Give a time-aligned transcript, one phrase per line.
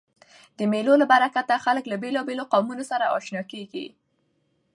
[0.57, 3.85] د مېلو له برکته خلک له بېلابېلو قومو سره آشنا کېږي.